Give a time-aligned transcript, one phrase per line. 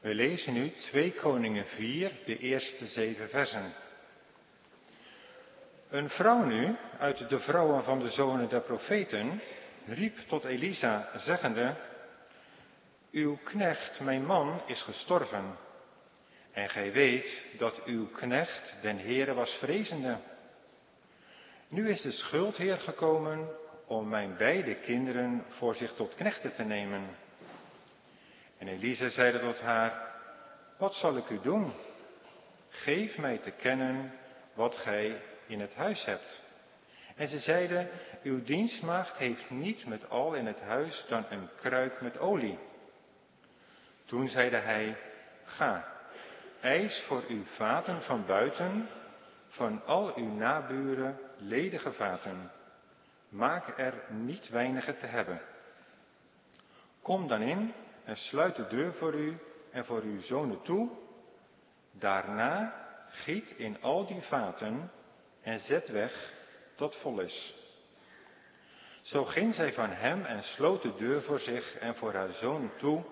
[0.00, 3.72] We lezen nu 2 Koningen 4, de eerste zeven versen.
[5.90, 9.40] Een vrouw nu uit de vrouwen van de zonen der profeten
[9.86, 11.76] riep tot Elisa, zeggende,
[13.12, 15.56] Uw knecht, mijn man, is gestorven.
[16.52, 20.18] En gij weet dat uw knecht den Heere was vrezende.
[21.68, 23.48] Nu is de schuldheer gekomen
[23.86, 27.16] om mijn beide kinderen voor zich tot knechten te nemen.
[28.58, 30.08] En Elisa zeide tot haar,
[30.76, 31.72] wat zal ik u doen?
[32.68, 34.12] Geef mij te kennen
[34.54, 36.42] wat gij in het huis hebt.
[37.16, 37.88] En ze zeiden,
[38.22, 42.58] uw dienstmaagd heeft niet met al in het huis dan een kruik met olie.
[44.04, 44.96] Toen zeide hij,
[45.44, 45.92] ga,
[46.60, 48.88] eis voor uw vaten van buiten,
[49.48, 52.50] van al uw naburen ledige vaten.
[53.28, 55.40] Maak er niet weinige te hebben.
[57.02, 57.74] Kom dan in
[58.08, 59.38] en sluit de deur voor u
[59.70, 60.90] en voor uw zonen toe.
[61.92, 64.90] Daarna giet in al die vaten
[65.40, 66.32] en zet weg
[66.74, 67.54] tot vol is.
[69.02, 72.70] Zo ging zij van hem en sloot de deur voor zich en voor haar zoon
[72.76, 73.04] toe.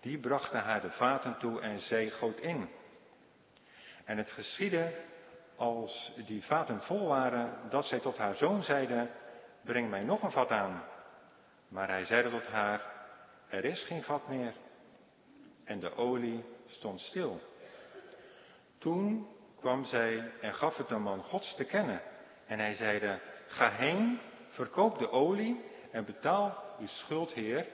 [0.00, 2.68] Die brachten haar de vaten toe en zij goot in.
[4.04, 4.92] En het geschiedde,
[5.56, 9.10] als die vaten vol waren, dat zij tot haar zoon zeide,
[9.62, 10.84] breng mij nog een vat aan.
[11.68, 12.95] Maar hij zeide tot haar,
[13.48, 14.54] er is geen vat meer.
[15.64, 17.40] En de olie stond stil.
[18.78, 19.26] Toen
[19.60, 22.02] kwam zij en gaf het de man Gods te kennen.
[22.46, 27.66] En hij zeide, ga heen, verkoop de olie en betaal uw schuld, Heer.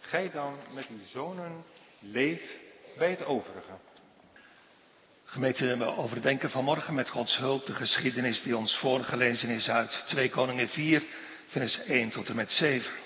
[0.00, 1.64] Gij dan met uw zonen
[1.98, 2.60] leef
[2.98, 3.72] bij het overige.
[5.24, 10.30] Gemeente, we overdenken vanmorgen met Gods hulp de geschiedenis die ons voorgelezen is uit 2
[10.30, 11.04] Koningen 4,
[11.46, 13.01] vers 1 tot en met 7.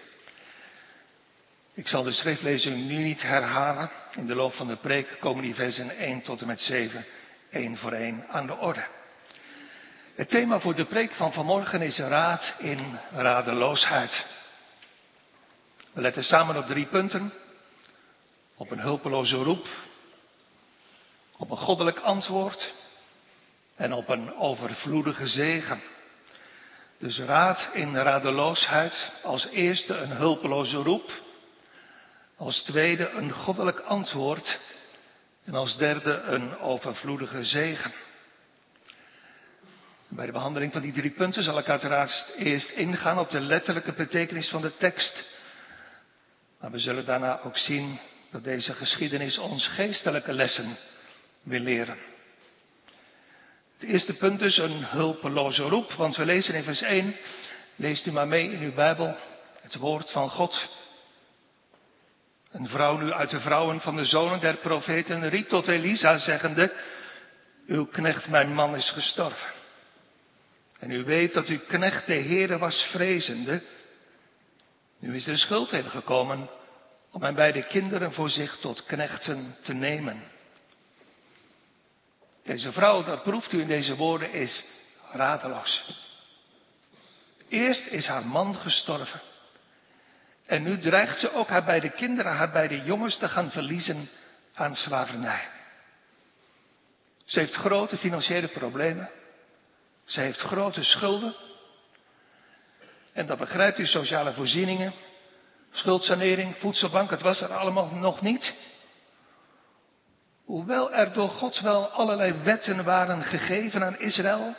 [1.76, 3.90] Ik zal de schriftlezing nu niet herhalen.
[4.14, 7.04] In de loop van de preek komen die versen 1 tot en met 7
[7.50, 8.86] één voor één aan de orde.
[10.14, 14.26] Het thema voor de preek van vanmorgen is raad in radeloosheid.
[15.92, 17.32] We letten samen op drie punten.
[18.54, 19.66] Op een hulpeloze roep,
[21.36, 22.72] op een goddelijk antwoord
[23.74, 25.80] en op een overvloedige zegen.
[26.98, 31.24] Dus raad in radeloosheid, als eerste een hulpeloze roep,
[32.36, 34.60] als tweede een goddelijk antwoord
[35.44, 37.92] en als derde een overvloedige zegen.
[40.08, 43.92] Bij de behandeling van die drie punten zal ik uiteraard eerst ingaan op de letterlijke
[43.92, 45.24] betekenis van de tekst.
[46.60, 47.98] Maar we zullen daarna ook zien
[48.30, 50.76] dat deze geschiedenis ons geestelijke lessen
[51.42, 51.96] wil leren.
[53.78, 57.16] Het eerste punt is een hulpeloze roep, want we lezen in vers 1,
[57.76, 59.16] leest u maar mee in uw Bijbel,
[59.60, 60.68] het woord van God.
[62.56, 66.72] Een vrouw nu uit de vrouwen van de zonen der profeten riep tot Elisa zeggende,
[67.66, 69.48] uw knecht mijn man is gestorven.
[70.78, 73.62] En u weet dat uw knecht de Heere was vrezende.
[74.98, 76.48] Nu is er schuld in gekomen
[77.10, 80.22] om mijn beide kinderen voor zich tot knechten te nemen.
[82.44, 84.64] Deze vrouw, dat proeft u in deze woorden, is
[85.12, 85.94] radeloos.
[87.48, 89.20] Eerst is haar man gestorven.
[90.46, 94.08] En nu dreigt ze ook haar beide kinderen, haar beide jongens te gaan verliezen
[94.54, 95.48] aan slavernij.
[97.24, 99.10] Ze heeft grote financiële problemen.
[100.04, 101.34] Ze heeft grote schulden.
[103.12, 104.92] En dat begrijpt u, sociale voorzieningen,
[105.70, 108.74] schuldsanering, voedselbank, het was er allemaal nog niet.
[110.44, 114.54] Hoewel er door God wel allerlei wetten waren gegeven aan Israël,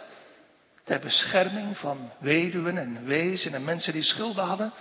[0.84, 4.74] ter bescherming van weduwen en wezen en mensen die schulden hadden,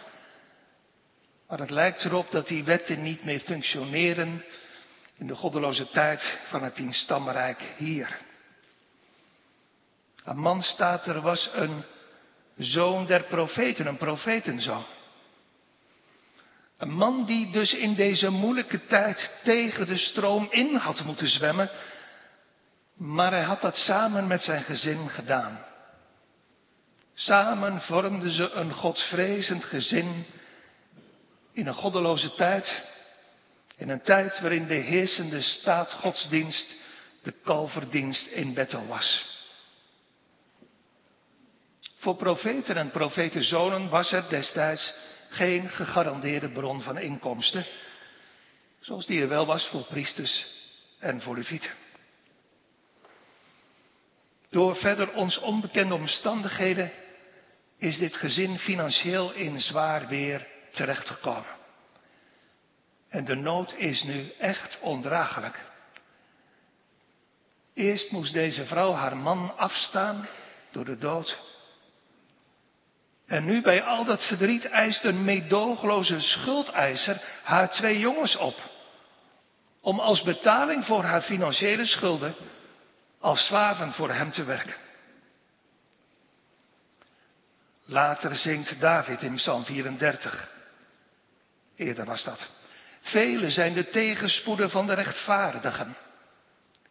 [1.48, 4.44] maar het lijkt erop dat die wetten niet meer functioneren
[5.16, 8.18] in de goddeloze tijd van het tienstammenrijk hier.
[10.24, 11.84] Een man staat er was een
[12.56, 14.84] zoon der profeten, een profetenzoon.
[16.78, 21.70] Een man die dus in deze moeilijke tijd tegen de stroom in had moeten zwemmen,
[22.94, 25.64] maar hij had dat samen met zijn gezin gedaan.
[27.14, 30.26] Samen vormden ze een godsvrezend gezin
[31.56, 32.82] in een goddeloze tijd,
[33.76, 36.74] in een tijd waarin de heersende staat godsdienst
[37.22, 39.24] de kalverdienst in Bethel was.
[41.96, 44.94] Voor profeten en profetenzonen was er destijds
[45.28, 47.66] geen gegarandeerde bron van inkomsten,
[48.80, 50.46] zoals die er wel was voor priesters
[50.98, 51.70] en voor levieten.
[54.50, 56.92] Door verder ons onbekende omstandigheden
[57.78, 61.56] is dit gezin financieel in zwaar weer terechtgekomen.
[63.08, 65.64] En de nood is nu echt ondraaglijk.
[67.74, 70.28] Eerst moest deze vrouw haar man afstaan
[70.70, 71.38] door de dood.
[73.26, 78.54] En nu bij al dat verdriet eist een meedoogloze schuldeiser haar twee jongens op.
[79.80, 82.34] Om als betaling voor haar financiële schulden
[83.20, 84.76] als slaven voor hem te werken.
[87.84, 90.55] Later zingt David in Psalm 34.
[91.76, 92.48] Eerder was dat.
[93.00, 95.96] Vele zijn de tegenspoeden van de rechtvaardigen.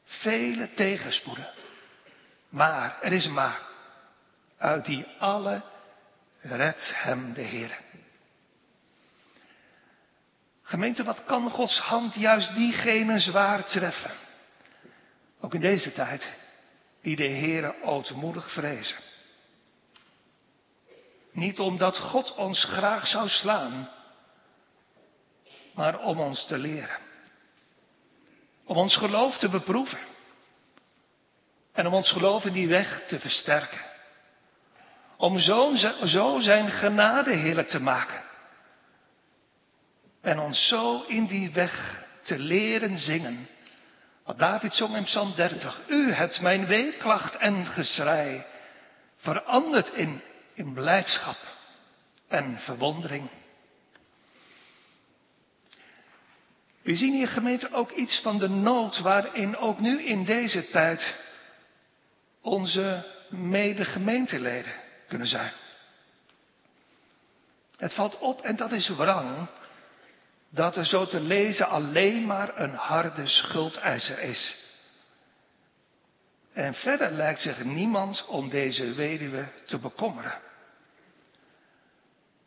[0.03, 1.49] Vele tegenspoeden.
[2.49, 3.59] Maar, er is maar.
[4.57, 5.61] Uit die alle
[6.41, 7.79] redt hem de Heer.
[10.61, 14.11] Gemeente, wat kan Gods hand juist diegenen zwaar treffen?
[15.39, 16.31] Ook in deze tijd,
[17.01, 18.97] die de Heere ootmoedig vrezen.
[21.31, 23.89] Niet omdat God ons graag zou slaan,
[25.75, 26.99] maar om ons te leren.
[28.65, 29.99] Om ons geloof te beproeven.
[31.73, 33.81] En om ons geloof in die weg te versterken.
[35.17, 35.75] Om zo,
[36.05, 38.23] zo zijn genade heerlijk te maken.
[40.21, 43.47] En ons zo in die weg te leren zingen.
[44.23, 45.81] Wat David zong in Psalm 30.
[45.87, 48.45] U hebt mijn weeklacht en geschrei
[49.17, 50.21] veranderd in,
[50.53, 51.37] in blijdschap
[52.27, 53.29] en verwondering.
[56.85, 61.15] We zien hier gemeente ook iets van de nood waarin ook nu in deze tijd
[62.41, 64.73] onze mede-gemeenteleden
[65.07, 65.51] kunnen zijn.
[67.77, 69.47] Het valt op, en dat is wrang,
[70.49, 74.55] dat er zo te lezen alleen maar een harde schuldeiser is.
[76.53, 80.39] En verder lijkt zich niemand om deze weduwe te bekommeren.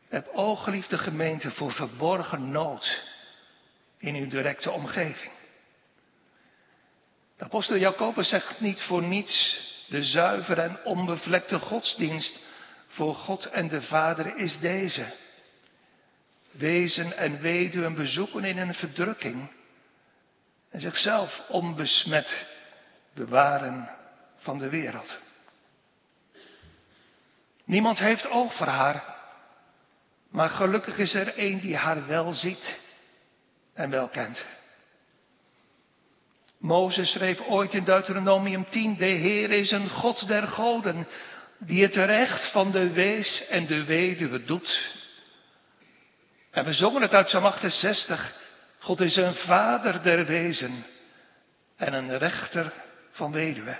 [0.08, 3.16] Heb oog, geliefde gemeente, voor verborgen nood
[3.98, 5.32] in uw directe omgeving.
[7.36, 12.40] De apostel Jacobus zegt niet voor niets, de zuivere en onbevlekte godsdienst
[12.88, 15.06] voor God en de Vader is deze.
[16.50, 19.50] Wezen en weduwen bezoeken in een verdrukking
[20.70, 22.46] en zichzelf onbesmet
[23.14, 23.88] bewaren
[24.36, 25.18] van de wereld.
[27.64, 29.16] Niemand heeft oog voor haar,
[30.30, 32.80] maar gelukkig is er een die haar wel ziet
[33.78, 34.46] en wel kent.
[36.58, 41.06] Mozes schreef ooit in Deuteronomium 10, de Heer is een God der goden,
[41.58, 44.92] die het recht van de wees en de weduwe doet.
[46.50, 48.34] En we zongen het uit Psalm 68,
[48.78, 50.84] God is een vader der wezen
[51.76, 52.72] en een rechter
[53.10, 53.78] van weduwe.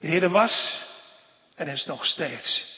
[0.00, 0.82] De Heer was
[1.54, 2.74] en is nog steeds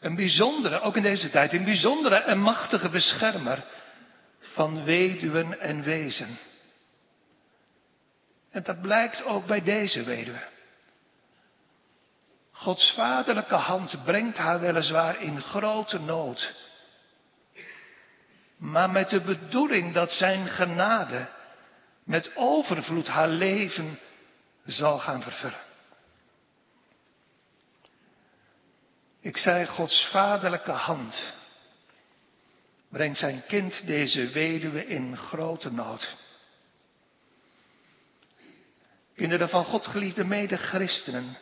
[0.00, 3.64] een bijzondere, ook in deze tijd, een bijzondere en machtige beschermer
[4.52, 6.38] van weduwen en wezen.
[8.50, 10.48] En dat blijkt ook bij deze weduwe.
[12.50, 16.54] Gods vaderlijke hand brengt haar weliswaar in grote nood.
[18.56, 21.28] Maar met de bedoeling dat zijn genade
[22.04, 23.98] met overvloed haar leven
[24.64, 25.60] zal gaan vervullen.
[29.20, 31.32] Ik zei Gods vaderlijke hand
[32.90, 36.14] brengt zijn kind deze weduwe in grote nood.
[39.16, 41.36] Kinderen van God geliefde mede-christenen,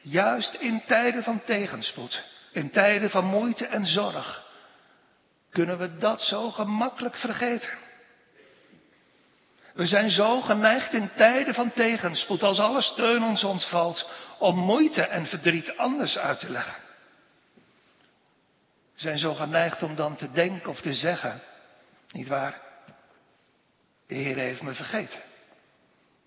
[0.00, 4.46] juist in tijden van tegenspoed, in tijden van moeite en zorg,
[5.50, 7.70] kunnen we dat zo gemakkelijk vergeten.
[9.74, 15.02] We zijn zo geneigd in tijden van tegenspoed, als alle steun ons ontvalt, om moeite
[15.02, 16.87] en verdriet anders uit te leggen.
[18.98, 21.40] Zijn zo geneigd om dan te denken of te zeggen,
[22.10, 22.60] niet waar?
[24.06, 25.20] De Heer heeft me vergeten.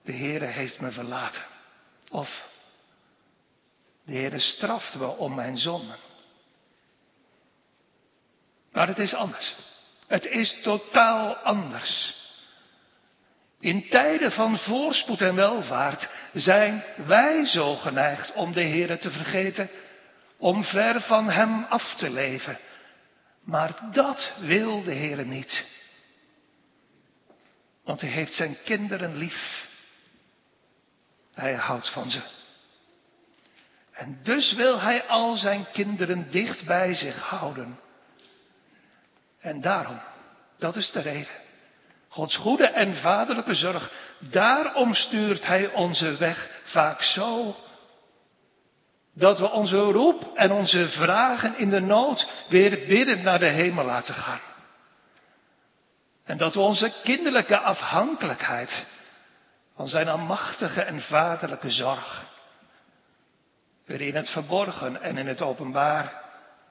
[0.03, 1.43] De Heer heeft me verlaten.
[2.09, 2.47] Of
[4.05, 5.95] de Heer straft me om mijn zonden.
[8.71, 9.55] Maar het is anders.
[10.07, 12.19] Het is totaal anders.
[13.59, 19.69] In tijden van voorspoed en welvaart zijn wij zo geneigd om de Heer te vergeten
[20.41, 22.57] om ver van Hem af te leven.
[23.43, 25.65] Maar dat wil de Heer niet.
[27.83, 29.67] Want Hij heeft zijn kinderen lief.
[31.33, 32.21] Hij houdt van ze.
[33.91, 37.79] En dus wil Hij al zijn kinderen dicht bij zich houden.
[39.39, 39.99] En daarom,
[40.57, 41.39] dat is de reden.
[42.07, 47.55] Gods goede en vaderlijke zorg, daarom stuurt Hij onze weg vaak zo
[49.13, 53.85] dat we onze roep en onze vragen in de nood weer bidden naar de hemel
[53.85, 54.39] laten gaan.
[56.23, 58.85] En dat we onze kinderlijke afhankelijkheid
[59.75, 62.29] van zijn almachtige en vaderlijke zorg
[63.85, 66.21] weer in het verborgen en in het openbaar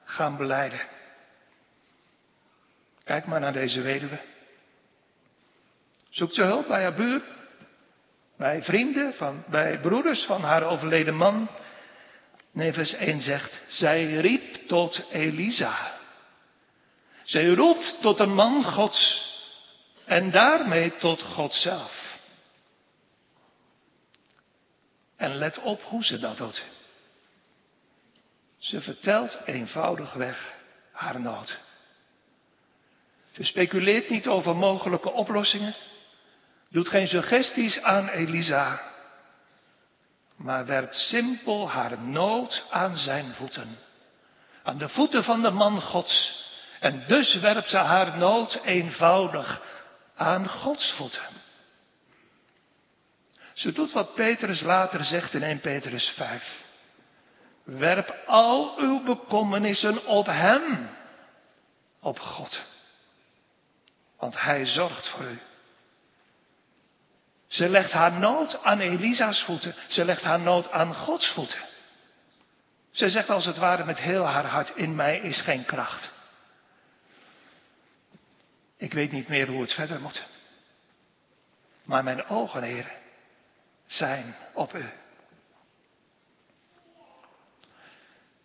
[0.03, 0.81] gaan beleiden.
[3.03, 4.19] Kijk maar naar deze weduwe.
[6.09, 7.21] Zoekt ze hulp bij haar buur,
[8.37, 11.49] bij vrienden, van, bij broeders van haar overleden man.
[12.51, 15.99] Nee, vers 1 zegt, zij riep tot Elisa.
[17.23, 19.29] Zij roept tot een man Gods
[20.05, 22.19] en daarmee tot God zelf.
[25.15, 26.63] En let op hoe ze dat doet.
[28.57, 30.53] Ze vertelt eenvoudigweg
[30.91, 31.59] haar nood.
[33.31, 35.75] Ze speculeert niet over mogelijke oplossingen,
[36.69, 38.90] doet geen suggesties aan Elisa,
[40.43, 43.77] maar werpt simpel haar nood aan zijn voeten.
[44.63, 46.39] Aan de voeten van de man Gods.
[46.79, 49.61] En dus werpt ze haar nood eenvoudig
[50.15, 51.23] aan Gods voeten.
[53.53, 56.63] Ze doet wat Petrus later zegt in 1 Petrus 5.
[57.63, 60.89] Werp al uw bekommernissen op Hem,
[61.99, 62.61] op God.
[64.17, 65.39] Want Hij zorgt voor u.
[67.51, 69.75] Ze legt haar nood aan Elisa's voeten.
[69.87, 71.59] Ze legt haar nood aan Gods voeten.
[72.91, 76.11] Ze zegt als het ware met heel haar hart, in mij is geen kracht.
[78.77, 80.23] Ik weet niet meer hoe het verder moet.
[81.83, 82.91] Maar mijn ogen, Heer,
[83.85, 84.89] zijn op u.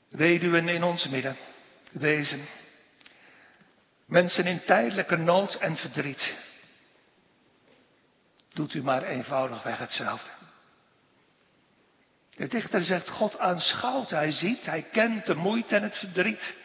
[0.09, 1.37] Weduwen in ons midden,
[1.91, 2.47] wezen.
[4.07, 6.46] Mensen in tijdelijke nood en verdriet.
[8.57, 10.31] Doet u maar eenvoudigweg hetzelfde.
[12.31, 16.57] De dichter zegt, God aanschouwt, hij ziet, hij kent de moeite en het verdriet,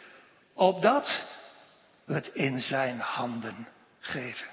[0.52, 1.24] opdat
[2.04, 3.68] we het in zijn handen
[4.00, 4.46] geven.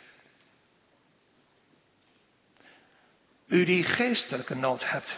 [3.48, 5.17] U die geestelijke nood hebt,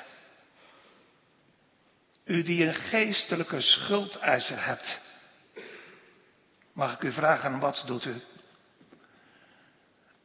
[2.26, 5.02] u die een geestelijke schuldeiser hebt,
[6.74, 8.22] mag ik u vragen, wat doet u?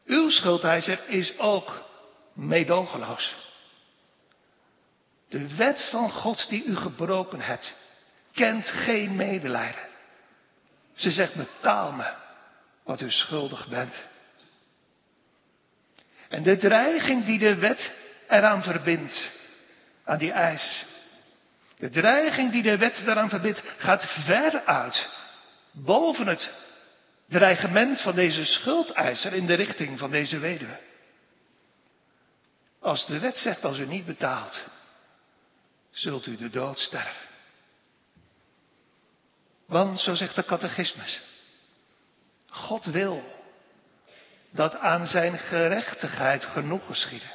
[0.04, 1.85] Uw schuldeiser is ook
[2.36, 3.36] meedogenloos.
[5.28, 7.74] De wet van God die u gebroken hebt,
[8.32, 9.88] kent geen medelijden.
[10.94, 12.12] Ze zegt, betaal me
[12.84, 14.02] wat u schuldig bent.
[16.28, 17.94] En de dreiging die de wet
[18.28, 19.30] eraan verbindt,
[20.04, 20.84] aan die eis,
[21.78, 25.08] de dreiging die de wet eraan verbindt, gaat ver uit,
[25.72, 26.50] boven het
[27.28, 30.78] dreigement van deze schuldeiser in de richting van deze weduwe.
[32.86, 34.64] Als de wet zegt, als u niet betaalt,
[35.90, 37.26] zult u de dood sterven.
[39.66, 41.22] Want, zo zegt de catechismus,
[42.48, 43.22] God wil
[44.50, 47.30] dat aan zijn gerechtigheid genoeg geschieden.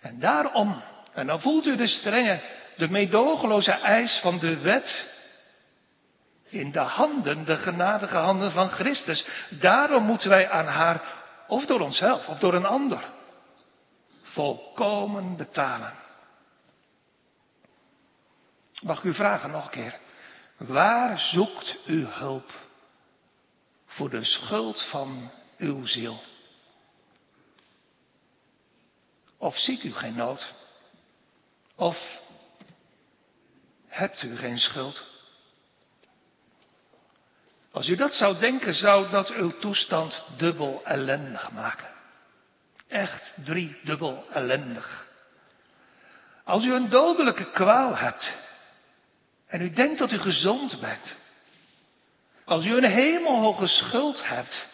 [0.00, 0.82] En daarom,
[1.12, 2.40] en dan voelt u de strenge,
[2.76, 5.16] de meedogenloze eis van de wet
[6.48, 9.26] in de handen, de genadige handen van Christus.
[9.50, 11.02] Daarom moeten wij aan haar,
[11.46, 13.16] of door onszelf, of door een ander,
[14.32, 15.94] volkomen betalen.
[18.82, 19.98] Mag ik u vragen nog een keer,
[20.56, 22.52] waar zoekt u hulp
[23.86, 26.22] voor de schuld van uw ziel?
[29.36, 30.52] Of ziet u geen nood?
[31.74, 32.20] Of
[33.86, 35.06] hebt u geen schuld?
[37.70, 41.97] Als u dat zou denken, zou dat uw toestand dubbel ellendig maken.
[42.88, 45.06] Echt drie dubbel ellendig.
[46.44, 48.32] Als u een dodelijke kwaal hebt
[49.46, 51.16] en u denkt dat u gezond bent.
[52.44, 54.66] Als u een hemelhoge schuld hebt,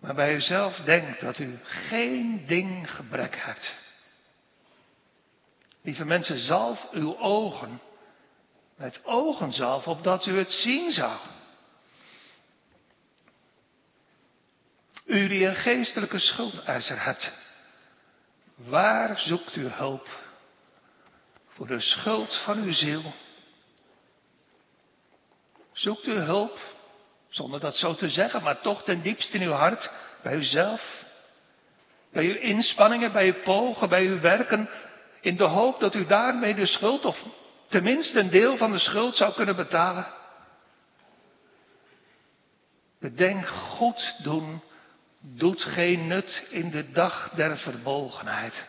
[0.00, 3.74] maar bij uzelf denkt dat u geen ding gebrek hebt.
[5.82, 7.80] Lieve mensen, zalf uw ogen
[8.76, 11.18] met ogenzalf, opdat u het zien zou.
[15.06, 17.32] U die een geestelijke schuldeiser hebt,
[18.54, 20.08] waar zoekt u hulp
[21.48, 23.12] voor de schuld van uw ziel?
[25.72, 26.58] Zoekt u hulp,
[27.28, 29.90] zonder dat zo te zeggen, maar toch ten diepste in uw hart,
[30.22, 31.04] bij uzelf?
[32.12, 34.70] Bij uw inspanningen, bij uw pogen, bij uw werken,
[35.20, 37.22] in de hoop dat u daarmee de schuld, of
[37.68, 40.06] tenminste een deel van de schuld zou kunnen betalen?
[43.00, 44.62] Bedenk goed doen
[45.22, 48.66] doet geen nut in de dag der verbolgenheid.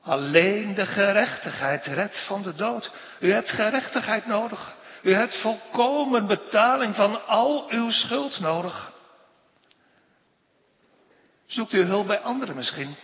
[0.00, 2.92] Alleen de gerechtigheid redt van de dood.
[3.20, 4.74] U hebt gerechtigheid nodig.
[5.02, 8.92] U hebt volkomen betaling van al uw schuld nodig.
[11.46, 12.96] Zoekt u hulp bij anderen misschien?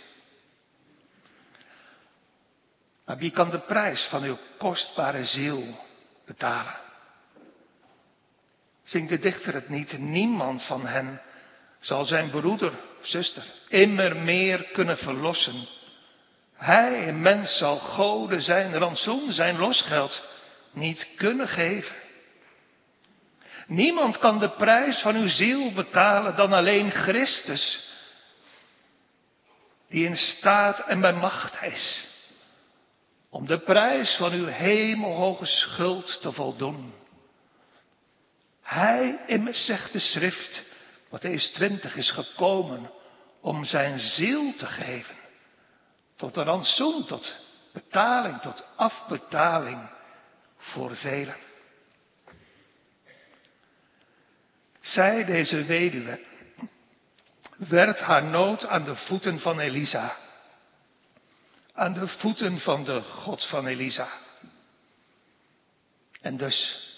[3.05, 5.79] Maar wie kan de prijs van uw kostbare ziel
[6.27, 6.75] betalen?
[8.83, 9.99] Zingt de dichter het niet?
[9.99, 11.21] Niemand van hen
[11.83, 15.69] zal zijn broeder of zuster immer meer kunnen verlossen.
[16.55, 20.25] Hij, een mens, zal goden zijn rantsoen, zijn losgeld
[20.73, 21.97] niet kunnen geven.
[23.67, 27.91] Niemand kan de prijs van uw ziel betalen dan alleen Christus,
[29.89, 32.11] die in staat en bij macht is
[33.33, 36.93] om de prijs van uw hemelhoge schuld te voldoen.
[38.62, 40.65] Hij, immers zegt de schrift,
[41.12, 42.90] Matthäus 20 is gekomen
[43.40, 45.16] om zijn ziel te geven.
[46.16, 47.37] Tot een rantsoen, tot
[47.73, 49.90] betaling, tot afbetaling
[50.57, 51.37] voor velen.
[54.81, 56.21] Zij, deze weduwe,
[57.57, 60.16] werd haar nood aan de voeten van Elisa.
[61.73, 64.09] Aan de voeten van de God van Elisa.
[66.21, 66.88] En dus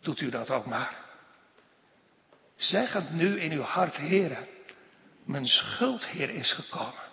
[0.00, 1.07] doet u dat ook maar.
[2.58, 4.46] Zeg het nu in uw hart, heren,
[5.24, 7.06] mijn schuldheer is gekomen.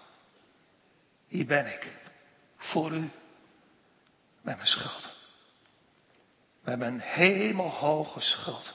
[1.27, 1.87] Hier ben ik,
[2.57, 3.09] voor u,
[4.41, 5.09] met mijn schuld.
[6.63, 8.73] Met mijn hemelhoge schuld.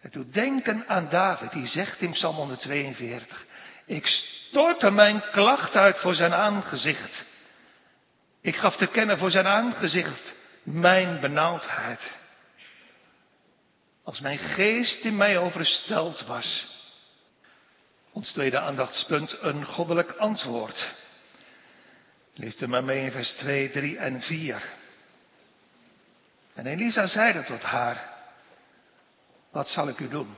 [0.00, 3.46] Het doet denken aan David, die zegt in Psalm 142,
[3.86, 7.26] ik stortte mijn klacht uit voor zijn aangezicht.
[8.40, 12.16] Ik gaf te kennen voor zijn aangezicht mijn benauwdheid.
[14.04, 16.72] Als mijn geest in mij oversteld was.
[18.12, 20.92] Ons tweede aandachtspunt, een goddelijk antwoord.
[22.34, 24.72] Lees er maar mee in vers 2, 3 en 4.
[26.54, 28.12] En Elisa zeide tot haar,
[29.50, 30.36] wat zal ik u doen?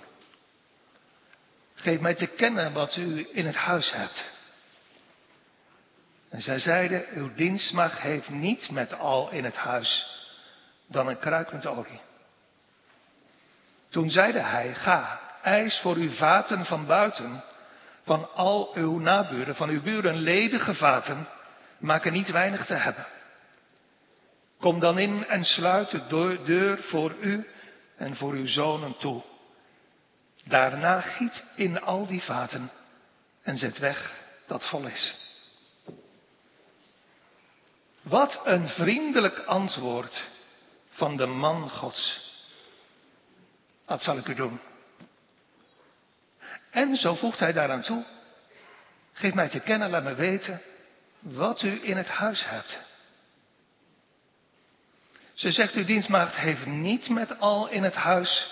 [1.75, 4.25] Geef mij te kennen wat u in het huis hebt.
[6.29, 10.07] En zij zeiden, uw dienstmacht heeft niet met al in het huis
[10.87, 12.01] dan een kruik met olie.
[13.97, 17.45] Toen zeide hij, ga, eis voor uw vaten van buiten,
[18.05, 21.29] van al uw naburen, van uw buren ledige vaten,
[21.79, 23.07] maak er niet weinig te hebben.
[24.61, 27.49] Kom dan in en sluit de deur voor u
[27.97, 29.23] en voor uw zonen toe.
[30.45, 32.71] Daarna giet in al die vaten
[33.43, 34.13] en zet weg
[34.47, 35.15] dat vol is.
[38.03, 40.29] Wat een vriendelijk antwoord
[40.91, 42.26] van de man Gods.
[43.87, 44.61] Dat zal ik u doen.
[46.71, 48.05] En zo voegt hij daaraan toe.
[49.13, 50.63] Geef mij te kennen, laat me weten
[51.19, 52.79] wat u in het huis hebt.
[55.35, 58.49] Ze zegt, uw dienstmaagd heeft niet met al in het huis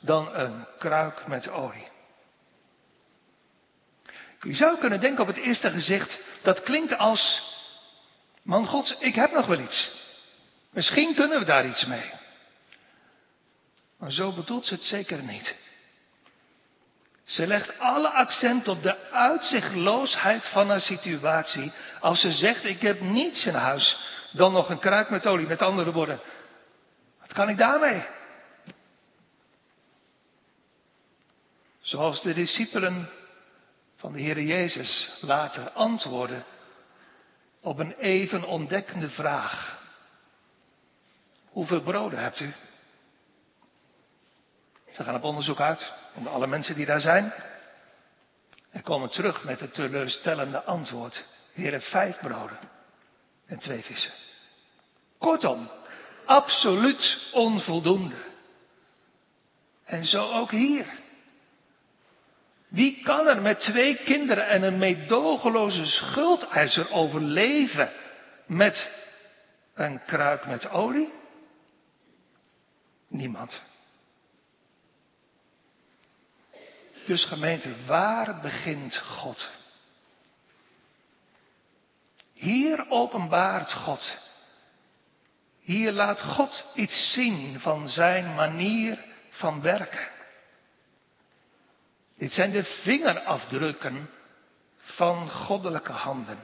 [0.00, 1.90] dan een kruik met olie.
[4.42, 7.42] U zou kunnen denken op het eerste gezicht, dat klinkt als,
[8.42, 9.90] man gods, ik heb nog wel iets.
[10.70, 12.10] Misschien kunnen we daar iets mee.
[14.02, 15.56] Maar zo bedoelt ze het zeker niet.
[17.24, 21.72] Ze legt alle accent op de uitzichtloosheid van haar situatie.
[22.00, 23.98] Als ze zegt, ik heb niets in huis
[24.32, 25.46] dan nog een kruik met olie.
[25.46, 26.20] Met andere woorden,
[27.20, 28.04] wat kan ik daarmee?
[31.80, 33.10] Zoals de discipelen
[33.96, 36.44] van de Heer Jezus later antwoorden
[37.60, 39.80] op een even ontdekkende vraag.
[41.48, 42.54] Hoeveel broden hebt u?
[44.92, 47.32] Ze gaan op onderzoek uit, onder alle mensen die daar zijn.
[48.70, 51.24] En komen terug met het teleurstellende antwoord.
[51.52, 52.58] Heren, vijf broden
[53.46, 54.12] en twee vissen.
[55.18, 55.70] Kortom,
[56.24, 58.16] absoluut onvoldoende.
[59.84, 60.86] En zo ook hier.
[62.68, 67.92] Wie kan er met twee kinderen en een meedogenloze schuldeiser overleven
[68.46, 68.90] met
[69.74, 71.12] een kruik met olie?
[73.08, 73.60] Niemand.
[77.04, 79.50] Dus gemeente, waar begint God?
[82.32, 84.18] Hier openbaart God.
[85.60, 90.08] Hier laat God iets zien van zijn manier van werken.
[92.18, 94.10] Dit zijn de vingerafdrukken
[94.76, 96.38] van goddelijke handen.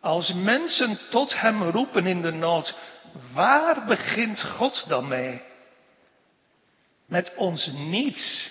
[0.00, 2.74] Als mensen tot Hem roepen in de nood,
[3.32, 5.42] waar begint God dan mee?
[7.12, 8.50] Met ons niets.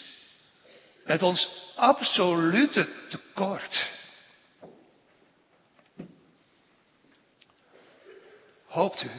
[1.06, 3.90] Met ons absolute tekort.
[8.68, 9.10] Hoopt u,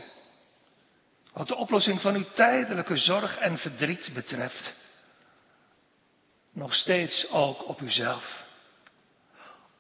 [1.33, 4.75] wat de oplossing van uw tijdelijke zorg en verdriet betreft,
[6.53, 8.45] nog steeds ook op uzelf?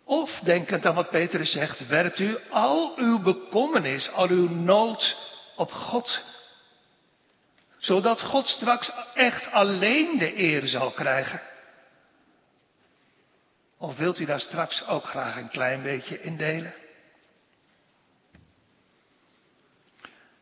[0.04, 5.16] Of denkend aan wat Petrus zegt, werpt u al uw bekommernis, al uw nood
[5.56, 6.31] op God.
[7.82, 11.40] Zodat God straks echt alleen de eer zal krijgen.
[13.76, 16.74] Of wilt u daar straks ook graag een klein beetje in delen?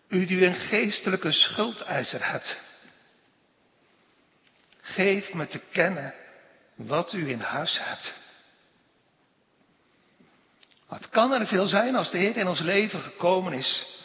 [0.09, 2.59] U die een geestelijke schuldeiser hebt.
[4.81, 6.15] Geef me te kennen
[6.75, 8.15] wat u in huis hebt.
[10.87, 14.00] Wat kan er veel zijn als de Heer in ons leven gekomen is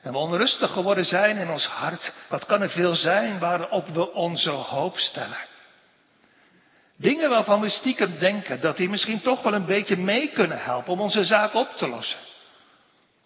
[0.00, 2.12] en we onrustig geworden zijn in ons hart?
[2.28, 5.46] Wat kan er veel zijn waarop we onze hoop stellen?
[6.96, 10.92] Dingen waarvan we stiekem denken dat die misschien toch wel een beetje mee kunnen helpen
[10.92, 12.18] om onze zaak op te lossen.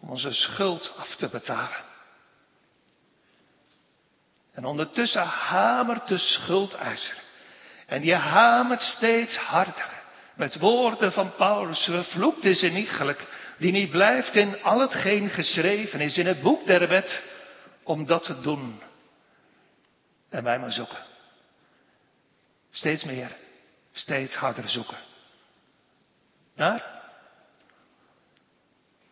[0.00, 1.90] Om onze schuld af te betalen.
[4.54, 7.16] En ondertussen hamert de schuldeiser.
[7.86, 10.00] En die hamert steeds harder.
[10.34, 13.26] Met woorden van Paulus, vervloekt is eniegelijk,
[13.58, 17.22] die niet blijft in al hetgeen geschreven is in het boek der wet,
[17.82, 18.80] om dat te doen.
[20.28, 21.04] En wij maar zoeken.
[22.70, 23.36] Steeds meer,
[23.92, 24.98] steeds harder zoeken.
[26.54, 27.00] Naar?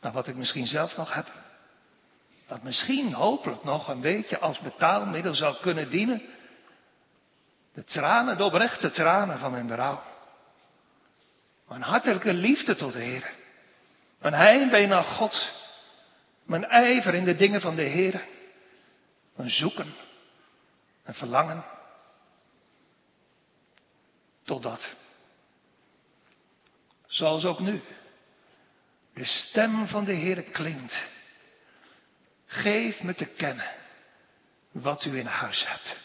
[0.00, 1.26] Naar wat ik misschien zelf nog heb.
[2.46, 6.22] Dat misschien hopelijk nog een beetje als betaalmiddel zou kunnen dienen.
[7.74, 10.02] De tranen, de oprechte tranen van mijn berouw.
[11.68, 13.30] Mijn hartelijke liefde tot de Heer.
[14.20, 15.52] Mijn heimwee naar God.
[16.44, 18.24] Mijn ijver in de dingen van de Heer.
[19.36, 19.94] Mijn zoeken.
[21.04, 21.64] Mijn verlangen.
[24.44, 24.94] Totdat.
[27.06, 27.82] Zoals ook nu.
[29.14, 31.08] De stem van de Heer klinkt.
[32.46, 33.66] Geef me te kennen
[34.70, 35.96] wat u in huis hebt.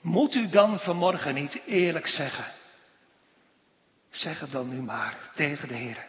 [0.00, 2.59] Moet u dan vanmorgen niet eerlijk zeggen?
[4.10, 6.06] Zeg het dan nu maar tegen de Heer.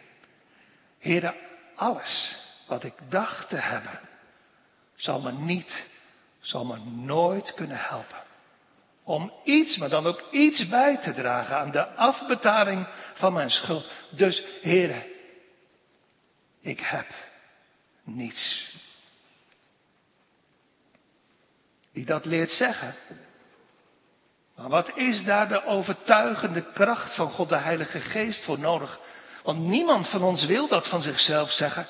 [0.98, 1.34] Heer,
[1.74, 2.36] alles
[2.66, 4.00] wat ik dacht te hebben,
[4.96, 5.84] zal me niet,
[6.40, 8.22] zal me nooit kunnen helpen.
[9.04, 13.90] Om iets, maar dan ook iets bij te dragen aan de afbetaling van mijn schuld.
[14.10, 15.06] Dus, Heer,
[16.60, 17.06] ik heb
[18.04, 18.74] niets.
[21.92, 22.94] Wie dat leert zeggen.
[24.62, 29.00] Maar wat is daar de overtuigende kracht van God de Heilige Geest voor nodig?
[29.42, 31.86] Want niemand van ons wil dat van zichzelf zeggen.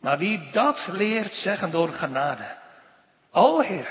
[0.00, 2.56] Maar wie dat leert zeggen door genade.
[3.30, 3.88] O Heer,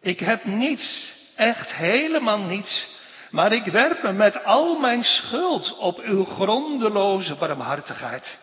[0.00, 3.00] ik heb niets, echt helemaal niets.
[3.30, 8.38] Maar ik werp me met al mijn schuld op uw grondeloze barmhartigheid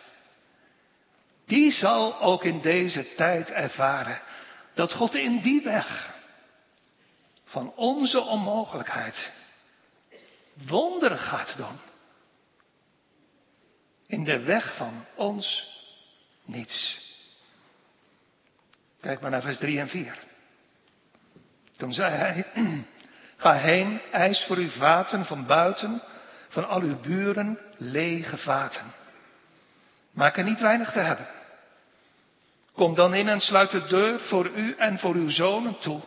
[1.46, 4.20] die zal ook in deze tijd ervaren
[4.74, 6.16] dat God in die weg
[7.48, 9.32] van onze onmogelijkheid
[10.66, 11.78] wonderen gaat doen.
[14.06, 15.76] In de weg van ons
[16.44, 17.06] niets.
[19.00, 20.18] Kijk maar naar vers 3 en 4.
[21.76, 22.46] Toen zei hij,
[23.36, 26.02] ga heen, eis voor uw vaten van buiten,
[26.48, 28.92] van al uw buren lege vaten.
[30.10, 31.26] Maak er niet weinig te hebben.
[32.72, 36.00] Kom dan in en sluit de deur voor u en voor uw zonen toe.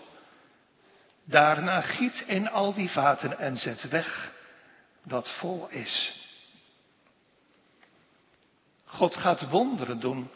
[1.24, 4.32] Daarna giet in al die vaten en zet weg
[5.04, 6.20] dat vol is.
[8.86, 10.30] God gaat wonderen doen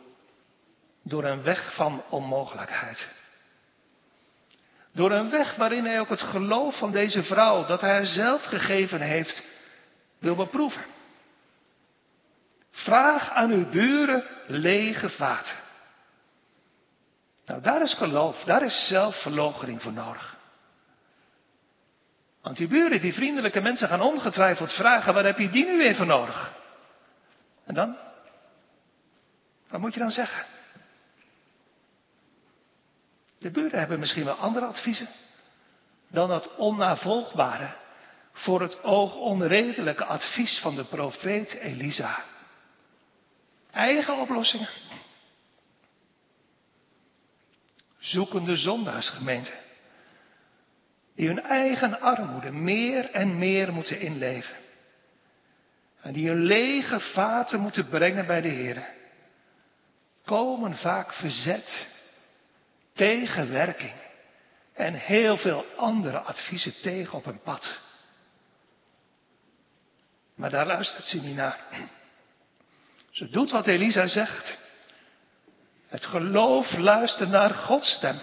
[1.04, 3.08] door een weg van onmogelijkheid.
[4.92, 9.02] Door een weg waarin hij ook het geloof van deze vrouw, dat hij zelf gegeven
[9.02, 9.44] heeft,
[10.20, 10.86] wil beproeven.
[12.72, 15.56] Vraag aan uw buren lege vaten.
[17.46, 20.35] Nou, daar is geloof, daar is zelfverloochening voor nodig.
[22.46, 25.96] Want die buren, die vriendelijke mensen gaan ongetwijfeld vragen, waar heb je die nu weer
[25.96, 26.54] voor nodig?
[27.64, 27.98] En dan?
[29.68, 30.46] Wat moet je dan zeggen?
[33.40, 35.08] De buren hebben misschien wel andere adviezen
[36.08, 37.74] dan dat onnavolgbare,
[38.32, 42.24] voor het oog onredelijke advies van de profeet Elisa.
[43.72, 44.70] Eigen oplossingen
[48.00, 49.65] zoekende zondaarsgemeente.
[51.16, 54.56] Die hun eigen armoede meer en meer moeten inleven.
[56.02, 58.88] En die hun lege vaten moeten brengen bij de Heer.
[60.26, 61.88] Komen vaak verzet,
[62.94, 63.94] tegenwerking
[64.74, 67.78] en heel veel andere adviezen tegen op hun pad.
[70.36, 71.60] Maar daar luistert ze niet naar.
[73.12, 74.58] Ze doet wat Elisa zegt.
[75.88, 78.20] Het geloof luistert naar Gods stem.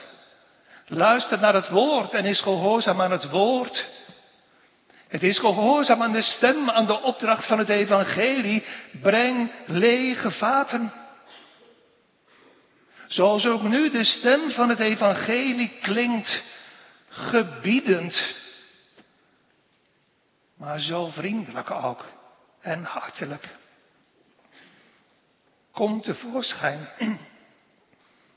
[0.87, 3.89] Luistert naar het woord en is gehoorzaam aan het woord.
[5.09, 8.65] Het is gehoorzaam aan de stem, aan de opdracht van het evangelie.
[9.01, 10.93] Breng lege vaten.
[13.07, 16.45] Zoals ook nu de stem van het evangelie klinkt,
[17.09, 18.35] gebiedend.
[20.57, 22.05] Maar zo vriendelijk ook
[22.61, 23.49] en hartelijk.
[25.73, 26.89] Kom tevoorschijn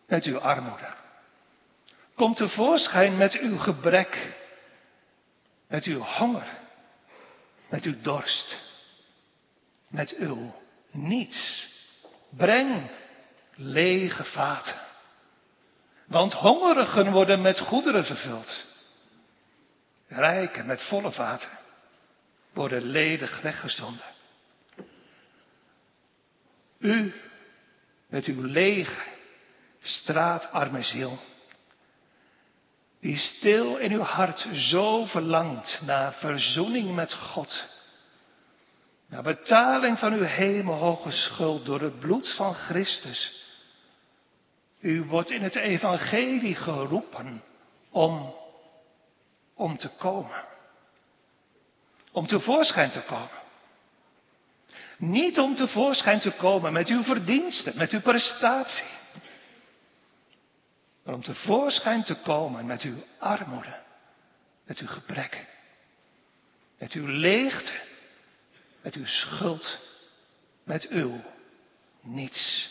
[0.08, 1.05] met uw armoede.
[2.16, 4.34] Kom tevoorschijn met uw gebrek,
[5.68, 6.48] met uw honger,
[7.70, 8.58] met uw dorst,
[9.88, 10.56] met uw
[10.92, 11.68] niets.
[12.30, 12.92] Breng
[13.56, 14.76] lege vaten.
[16.06, 18.66] Want hongerigen worden met goederen vervuld.
[20.08, 21.50] Rijken met volle vaten
[22.54, 24.06] worden ledig weggezonden.
[26.80, 27.14] U
[28.08, 29.02] met uw lege,
[29.82, 31.20] straatarme ziel,
[33.06, 37.66] die stil in uw hart zo verlangt naar verzoening met God,
[39.08, 43.44] naar betaling van uw hemelhoge schuld door het bloed van Christus.
[44.80, 47.44] U wordt in het evangelie geroepen
[47.90, 48.36] om,
[49.54, 50.44] om te komen.
[52.12, 53.44] Om tevoorschijn te komen.
[54.98, 59.05] Niet om tevoorschijn te komen met uw verdiensten, met uw prestatie.
[61.06, 63.76] Maar om tevoorschijn te komen met uw armoede,
[64.66, 65.48] met uw gebrek,
[66.80, 67.74] met uw leegte,
[68.82, 69.80] met uw schuld,
[70.64, 71.22] met uw
[72.02, 72.70] niets.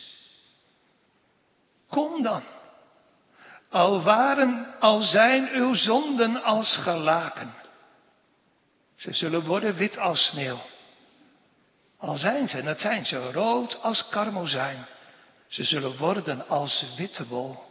[1.87, 2.43] Kom dan.
[3.69, 7.53] Al waren, al zijn uw zonden als gelaken.
[8.95, 10.61] Ze zullen worden wit als sneeuw.
[11.97, 14.85] Al zijn ze, en dat zijn ze, rood als karmozijn.
[15.47, 17.63] Ze zullen worden als witte wol.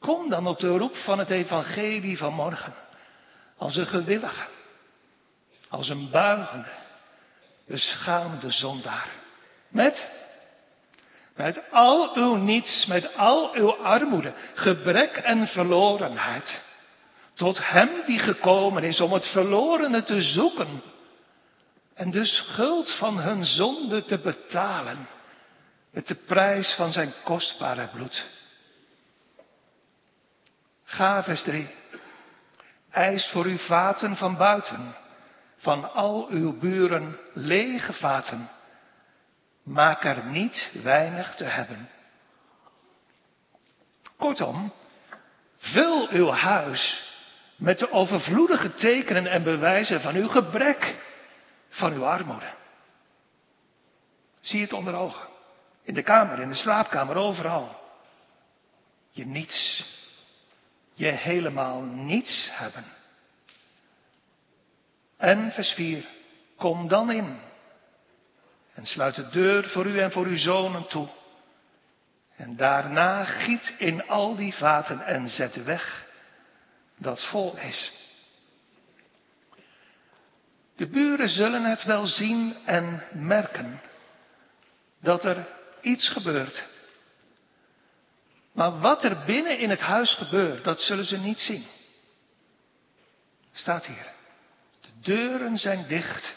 [0.00, 2.74] Kom dan op de roep van het evangelie van morgen.
[3.56, 4.46] Als een gewillige.
[5.68, 6.70] Als een buigende.
[7.66, 9.10] Beschaamde zondaar.
[9.68, 10.08] Met?
[11.36, 16.62] Met al uw niets, met al uw armoede, gebrek en verlorenheid.
[17.34, 20.82] Tot hem die gekomen is om het verlorene te zoeken
[21.94, 25.08] en de schuld van hun zonde te betalen
[25.90, 28.26] met de prijs van zijn kostbare bloed.
[30.88, 31.68] Ga, vers 3.
[32.90, 34.94] Eis voor uw vaten van buiten,
[35.56, 38.48] van al uw buren lege vaten.
[39.62, 41.90] Maak er niet weinig te hebben.
[44.16, 44.72] Kortom,
[45.58, 47.12] vul uw huis
[47.56, 50.96] met de overvloedige tekenen en bewijzen van uw gebrek
[51.68, 52.50] van uw armoede.
[54.40, 55.28] Zie het onder ogen.
[55.82, 57.80] In de kamer, in de slaapkamer, overal.
[59.10, 59.96] Je niets.
[60.98, 62.84] Je helemaal niets hebben.
[65.16, 66.04] En vers 4.
[66.56, 67.38] Kom dan in.
[68.74, 71.08] En sluit de deur voor u en voor uw zonen toe.
[72.36, 76.06] En daarna giet in al die vaten en zet weg
[76.96, 77.92] dat vol is.
[80.76, 83.80] De buren zullen het wel zien en merken
[85.00, 85.46] dat er
[85.80, 86.66] iets gebeurt.
[88.58, 91.64] Maar wat er binnen in het huis gebeurt, dat zullen ze niet zien.
[93.52, 94.06] Staat hier.
[94.80, 96.34] De deuren zijn dicht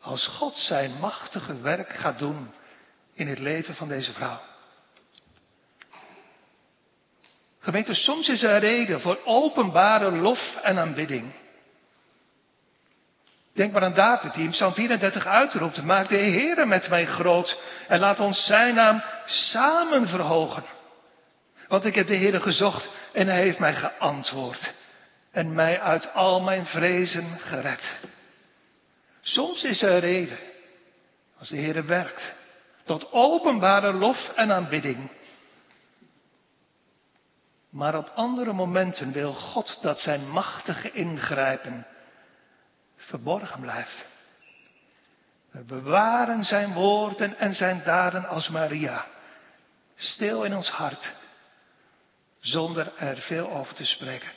[0.00, 2.50] als God zijn machtige werk gaat doen
[3.12, 4.40] in het leven van deze vrouw.
[7.60, 11.32] Gemeente, soms is er reden voor openbare lof en aanbidding.
[13.52, 15.82] Denk maar aan David die in Psalm 34 uitroept.
[15.82, 20.78] Maak de Heere met mij groot en laat ons zijn naam samen verhogen.
[21.70, 24.72] Want ik heb de Heere gezocht en hij heeft mij geantwoord.
[25.30, 27.98] En mij uit al mijn vrezen gered.
[29.20, 30.38] Soms is er reden,
[31.38, 32.34] als de Heere werkt,
[32.84, 35.10] tot openbare lof en aanbidding.
[37.70, 41.86] Maar op andere momenten wil God dat zijn machtige ingrijpen
[42.96, 44.04] verborgen blijft.
[45.50, 49.06] We bewaren zijn woorden en zijn daden als Maria,
[49.94, 51.18] stil in ons hart,
[52.40, 54.30] zonder er veel over te spreken.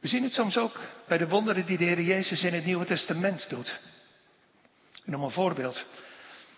[0.00, 2.84] We zien het soms ook bij de wonderen die de Heer Jezus in het Nieuwe
[2.84, 3.78] Testament doet.
[4.94, 5.86] Ik noem een voorbeeld.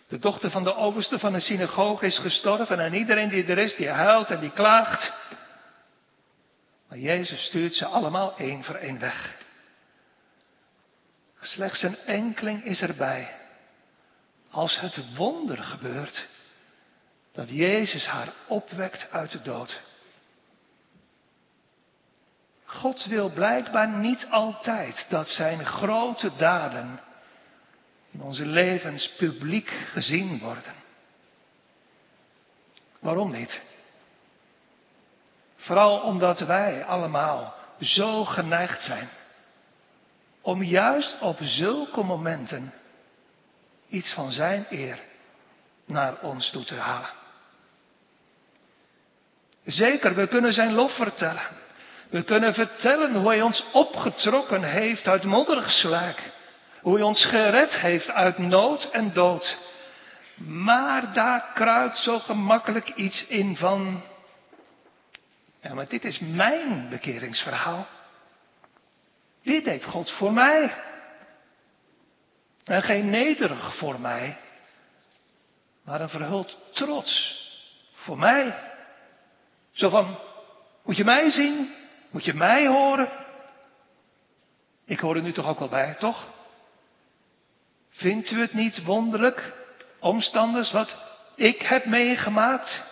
[0.08, 3.76] De dochter van de overste van de synagoge is gestorven en iedereen die er is,
[3.76, 5.12] die huilt en die klaagt.
[6.88, 9.36] Maar Jezus stuurt ze allemaal één voor één weg.
[11.40, 13.36] Slechts een enkeling is erbij.
[14.50, 16.28] Als het wonder gebeurt,
[17.38, 19.80] dat Jezus haar opwekt uit de dood.
[22.64, 27.00] God wil blijkbaar niet altijd dat zijn grote daden
[28.10, 30.72] in onze levens publiek gezien worden.
[33.00, 33.62] Waarom niet?
[35.56, 39.08] Vooral omdat wij allemaal zo geneigd zijn
[40.40, 42.74] om juist op zulke momenten
[43.88, 44.98] iets van Zijn eer
[45.84, 47.17] naar ons toe te halen.
[49.64, 51.42] Zeker, we kunnen Zijn lof vertellen.
[52.10, 55.82] We kunnen vertellen hoe Hij ons opgetrokken heeft uit modderig.
[56.80, 59.58] Hoe Hij ons gered heeft uit nood en dood.
[60.36, 64.02] Maar daar kruipt zo gemakkelijk iets in van.
[65.60, 67.86] Ja, maar dit is mijn bekeringsverhaal.
[69.42, 70.74] Dit deed God voor mij.
[72.64, 74.36] En geen nederig voor mij,
[75.84, 77.42] maar een verhuld trots
[77.92, 78.67] voor mij.
[79.78, 80.18] Zo van,
[80.84, 81.74] moet je mij zien?
[82.10, 83.08] Moet je mij horen?
[84.84, 86.28] Ik hoor er nu toch ook wel bij, toch?
[87.90, 89.52] Vindt u het niet wonderlijk,
[89.98, 90.96] omstanders, wat
[91.34, 92.82] ik heb meegemaakt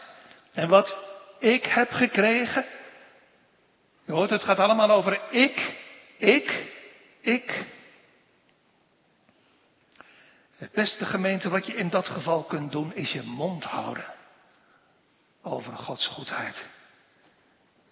[0.52, 0.96] en wat
[1.38, 2.64] ik heb gekregen?
[4.04, 5.76] Je hoort, het gaat allemaal over ik,
[6.16, 6.72] ik,
[7.20, 7.64] ik.
[10.56, 14.14] Het beste gemeente wat je in dat geval kunt doen is je mond houden
[15.42, 16.75] over Gods goedheid.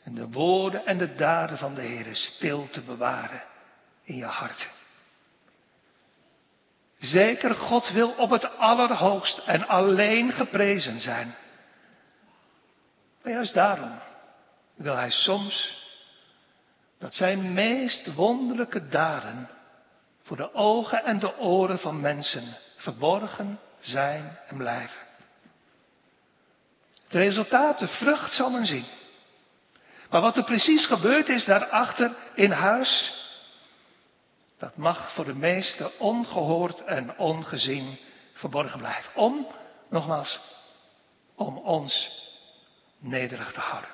[0.04, 3.42] En de woorden en de daden van de Heer stil te bewaren
[4.02, 4.70] in je hart.
[6.98, 11.34] Zeker, God wil op het allerhoogst en alleen geprezen zijn.
[13.22, 13.98] Maar juist daarom
[14.74, 15.82] wil Hij soms
[16.98, 19.48] dat Zijn meest wonderlijke daden
[20.22, 25.00] voor de ogen en de oren van mensen verborgen zijn en blijven.
[27.04, 28.84] Het resultaat, de vrucht zal men zien.
[30.10, 33.22] Maar wat er precies gebeurd is daarachter in huis,
[34.58, 37.98] dat mag voor de meesten ongehoord en ongezien
[38.32, 39.14] verborgen blijven.
[39.14, 39.46] Om,
[39.90, 40.40] nogmaals,
[41.34, 42.22] om ons
[42.98, 43.90] nederig te houden.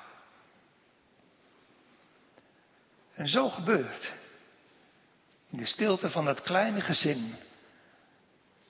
[3.13, 4.11] En zo gebeurt
[5.49, 7.35] in de stilte van dat kleine gezin,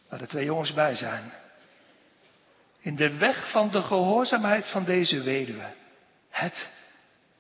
[0.09, 1.33] waar de twee jongens bij zijn,
[2.79, 5.73] in de weg van de gehoorzaamheid van deze weduwe,
[6.29, 6.69] het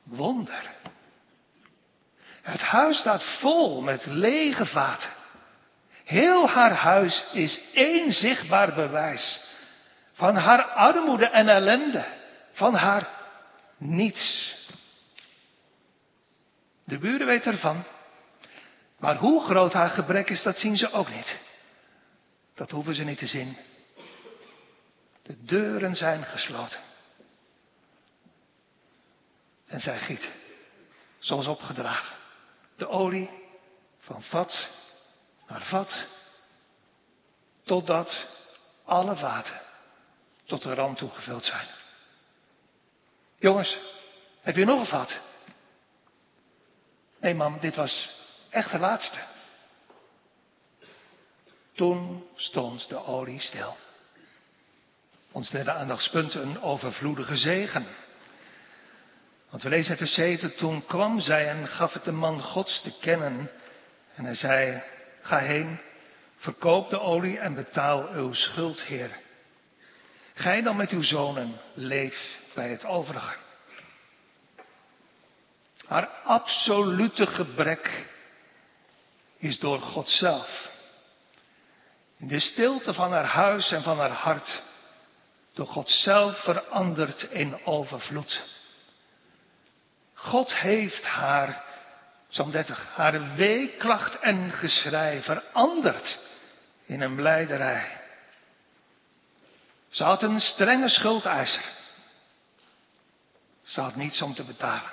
[0.03, 0.69] wonder.
[2.41, 5.09] Het huis staat vol met lege vaten.
[6.03, 9.49] Heel haar huis is één zichtbaar bewijs
[10.13, 12.05] van haar armoede en ellende,
[12.51, 13.09] van haar
[13.77, 14.55] niets.
[16.83, 17.83] De buren weten ervan.
[18.99, 21.37] Maar hoe groot haar gebrek is, dat zien ze ook niet.
[22.55, 23.57] Dat hoeven ze niet te zien.
[25.23, 26.79] De deuren zijn gesloten.
[29.71, 30.29] En zij giet,
[31.19, 32.15] zoals opgedragen,
[32.75, 33.29] de olie
[33.99, 34.69] van vat
[35.47, 36.07] naar vat,
[37.63, 38.25] totdat
[38.85, 39.61] alle vaten
[40.45, 41.67] tot de rand toegevuld zijn.
[43.39, 43.77] Jongens,
[44.41, 45.19] heb je nog een vat?
[47.19, 48.09] Nee, mam, dit was
[48.49, 49.19] echt de laatste.
[51.75, 53.77] Toen stond de olie stil.
[55.31, 57.87] Ons derde aandachtspunt een overvloedige zegen.
[59.51, 62.81] Want we lezen in vers 7, toen kwam zij en gaf het de man Gods
[62.81, 63.51] te kennen.
[64.15, 64.83] En hij zei,
[65.21, 65.79] ga heen,
[66.37, 69.19] verkoop de olie en betaal uw schuld, Heer.
[70.33, 73.35] Gij dan met uw zonen, leef bij het overige.
[75.85, 78.07] Haar absolute gebrek
[79.37, 80.69] is door God zelf.
[82.17, 84.63] In de stilte van haar huis en van haar hart
[85.53, 88.59] door God zelf veranderd in overvloed.
[90.21, 91.63] God heeft haar,
[92.29, 96.19] Psalm 30, haar weeklacht en geschrei veranderd
[96.85, 97.99] in een blijderij.
[99.89, 101.63] Ze had een strenge schuldeiser.
[103.63, 104.91] Ze had niets om te betalen.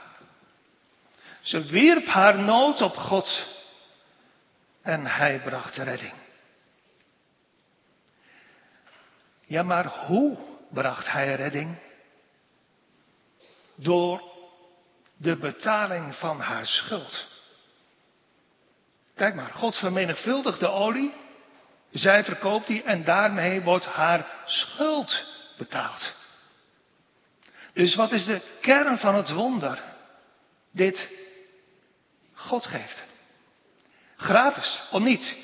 [1.40, 3.46] Ze wierp haar nood op God
[4.82, 6.14] en hij bracht redding.
[9.44, 10.36] Ja, maar hoe
[10.70, 11.78] bracht hij redding?
[13.74, 14.37] Door
[15.18, 17.26] de betaling van haar schuld.
[19.14, 21.14] Kijk maar, God vermenigvuldigt de olie,
[21.90, 25.24] zij verkoopt die en daarmee wordt haar schuld
[25.56, 26.12] betaald.
[27.72, 29.82] Dus wat is de kern van het wonder?
[30.70, 31.08] Dit
[32.34, 33.02] God geeft.
[34.16, 35.36] Gratis, om niet.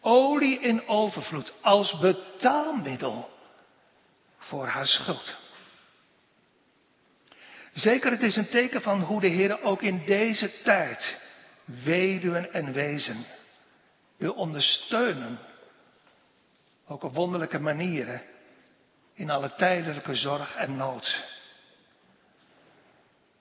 [0.00, 3.30] Olie in overvloed als betaalmiddel
[4.38, 5.36] voor haar schuld.
[7.78, 11.20] Zeker, het is een teken van hoe de Heer ook in deze tijd
[11.64, 13.24] weduwen en wezen
[14.16, 15.38] wil ondersteunen.
[16.86, 18.22] Ook op wonderlijke manieren
[19.14, 21.24] in alle tijdelijke zorg en nood.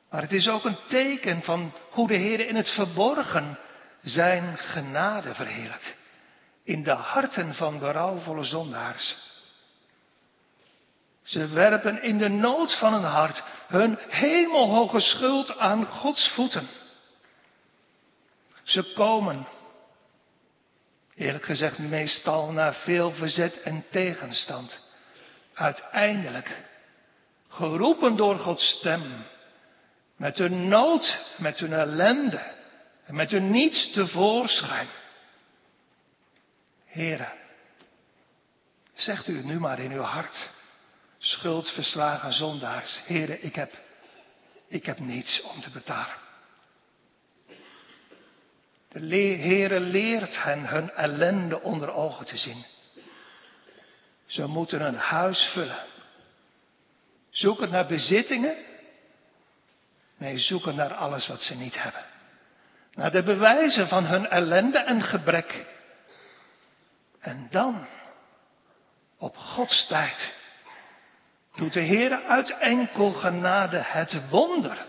[0.10, 3.60] Maar het is ook een teken van hoe de Heer in het verborgen
[4.02, 5.96] zijn genade verheerlijkt.
[6.64, 9.16] In de harten van berouwvolle zondaars.
[11.28, 16.68] Ze werpen in de nood van hun hart hun hemelhoge schuld aan Gods voeten.
[18.64, 19.48] Ze komen,
[21.16, 24.80] eerlijk gezegd meestal na veel verzet en tegenstand,
[25.54, 26.66] uiteindelijk,
[27.48, 29.26] geroepen door Gods stem,
[30.16, 32.56] met hun nood, met hun ellende
[33.06, 34.88] en met hun niets tevoorschijn.
[36.86, 37.34] Heren,
[38.94, 40.56] zegt u het nu maar in uw hart
[41.18, 43.02] schuldverslagen zondaars.
[43.06, 43.74] Heren, ik heb,
[44.68, 46.16] ik heb niets om te betalen.
[48.90, 52.66] De Heere leert hen hun ellende onder ogen te zien.
[54.26, 55.84] Ze moeten een huis vullen.
[57.30, 58.56] Zoeken naar bezittingen.
[60.18, 62.06] Nee, zoeken naar alles wat ze niet hebben.
[62.94, 65.66] Naar de bewijzen van hun ellende en gebrek.
[67.20, 67.88] En dan,
[69.18, 70.36] op Gods tijd,
[71.58, 74.86] doet de Heer uit enkel genade het wonder.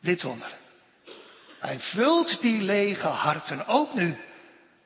[0.00, 0.52] Dit wonder.
[1.60, 4.18] Hij vult die lege harten ook nu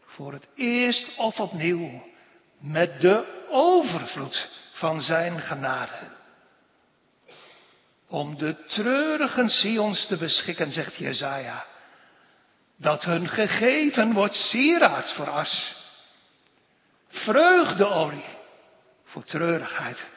[0.06, 2.02] voor het eerst of opnieuw
[2.58, 6.18] met de overvloed van zijn genade.
[8.08, 11.64] Om de treurigen Sions te beschikken, zegt Jezaja,
[12.76, 15.74] dat hun gegeven wordt sieraad voor as,
[17.08, 18.24] vreugdeolie
[19.04, 20.08] voor treurigheid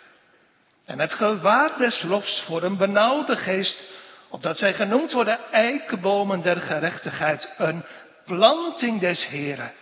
[0.86, 3.84] en het gewaad des lofs voor een benauwde geest,
[4.30, 7.84] opdat zij genoemd worden eikenbomen der gerechtigheid, een
[8.26, 9.74] planting des Heren,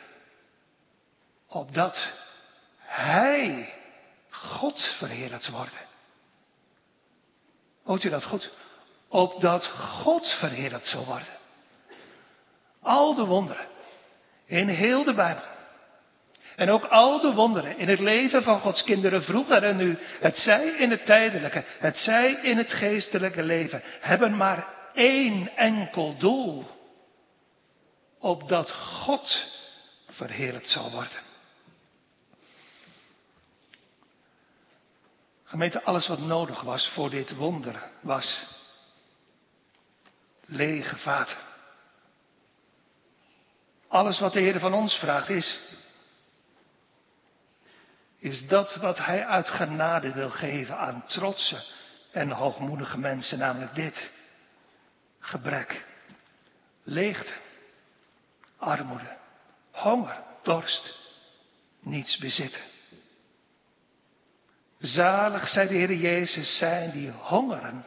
[1.48, 2.12] opdat
[2.78, 3.74] Hij
[4.30, 5.80] God verheerlijkt worden.
[7.84, 8.52] Hoort u dat goed?
[9.08, 11.40] Opdat God verheerlijkt zal worden.
[12.82, 13.68] Al de wonderen
[14.46, 15.51] in heel de Bijbel
[16.56, 20.38] en ook al de wonderen in het leven van Gods kinderen vroeger en nu, het
[20.38, 26.66] zij in het tijdelijke, het zij in het geestelijke leven, hebben maar één enkel doel.
[28.20, 29.46] Opdat God
[30.10, 31.30] verheerlijkt zal worden.
[35.44, 38.46] Gemeente, alles wat nodig was voor dit wonder was
[40.46, 41.38] lege vaten.
[43.88, 45.60] Alles wat de Heer van ons vraagt is
[48.22, 51.64] is dat wat hij uit genade wil geven aan trotse
[52.12, 54.12] en hoogmoedige mensen, namelijk dit.
[55.20, 55.86] Gebrek,
[56.84, 57.34] leegte,
[58.58, 59.18] armoede,
[59.72, 60.98] honger, dorst,
[61.80, 62.62] niets bezitten.
[64.80, 67.86] Zalig, zei de Heer Jezus, zijn die hongeren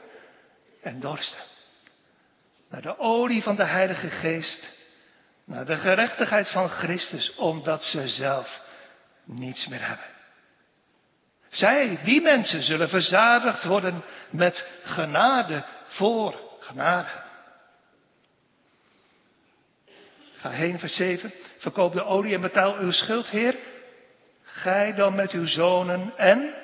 [0.83, 1.43] en dorsten.
[2.69, 4.69] Naar de olie van de Heilige Geest,
[5.45, 8.61] naar de gerechtigheid van Christus, omdat ze zelf
[9.25, 10.14] niets meer hebben.
[11.55, 17.23] Zij, die mensen, zullen verzadigd worden met genade voor genade.
[20.37, 21.33] Ga heen, vers 7.
[21.59, 23.57] Verkoop de olie en betaal uw schuld, Heer.
[24.43, 26.55] Gij dan met uw zonen en,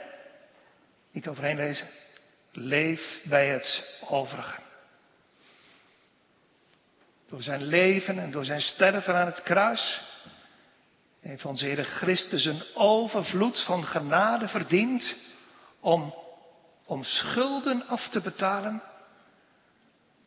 [1.13, 1.89] niet overheen lezen,
[2.53, 4.61] leef bij het overige.
[7.29, 10.01] Door zijn leven en door zijn sterven aan het kruis
[11.21, 15.17] heeft onze Heer Christus een overvloed van genade verdiend
[15.81, 16.15] om,
[16.87, 18.83] om schulden af te betalen,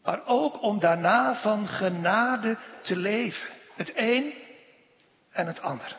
[0.04, 3.50] maar ook om daarna van genade te leven.
[3.76, 4.34] Het een
[5.32, 5.98] en het ander.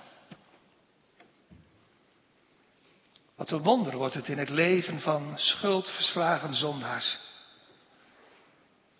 [3.35, 7.19] Wat een wonder wordt het in het leven van schuldverslagen zondaars.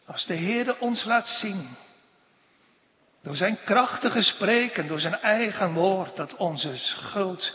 [0.07, 1.77] Als de Heer ons laat zien
[3.25, 7.53] door zijn krachtige spreken, door zijn eigen woord, dat onze schuld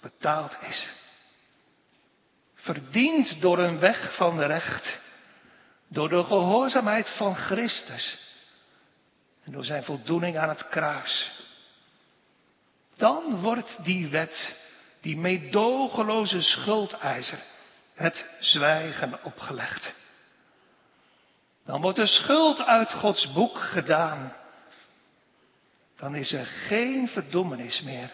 [0.00, 0.88] betaald is.
[2.54, 5.00] Verdiend door een weg van recht,
[5.88, 8.18] door de gehoorzaamheid van Christus
[9.44, 11.30] en door zijn voldoening aan het kruis.
[12.96, 14.56] Dan wordt die wet,
[15.00, 17.38] die meedogenloze schuldeiser,
[17.94, 19.94] het zwijgen opgelegd.
[21.64, 24.42] Dan wordt de schuld uit Gods boek gedaan
[25.96, 28.10] dan is er geen verdommenis meer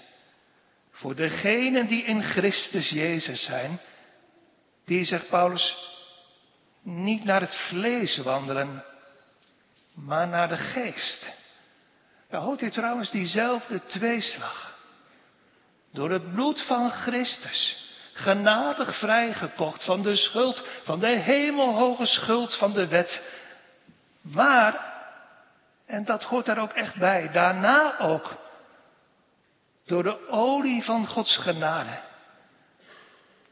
[1.01, 3.81] voor degenen die in Christus Jezus zijn,
[4.85, 5.76] die, zegt Paulus,
[6.83, 8.85] niet naar het vlees wandelen,
[9.95, 11.39] maar naar de geest.
[12.28, 14.78] Daar hoort u trouwens diezelfde tweeslag.
[15.93, 22.72] Door het bloed van Christus, genadig vrijgekocht van de schuld, van de hemelhoge schuld van
[22.72, 23.22] de wet.
[24.20, 24.89] Maar,
[25.91, 28.36] en dat hoort daar ook echt bij, daarna ook,
[29.86, 32.01] door de olie van Gods genade.